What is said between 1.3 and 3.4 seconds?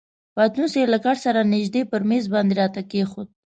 نژدې پر میز باندې راته کښېښود.